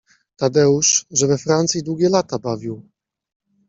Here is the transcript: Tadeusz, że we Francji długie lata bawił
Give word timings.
Tadeusz, 0.35 1.05
że 1.11 1.27
we 1.27 1.37
Francji 1.37 1.83
długie 1.83 2.09
lata 2.09 2.39
bawił 2.39 2.89